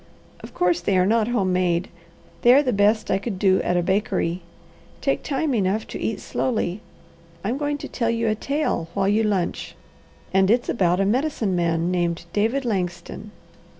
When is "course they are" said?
0.55-1.05